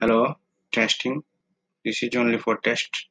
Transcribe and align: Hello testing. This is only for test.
Hello 0.00 0.34
testing. 0.72 1.22
This 1.84 2.02
is 2.02 2.16
only 2.16 2.38
for 2.38 2.58
test. 2.58 3.08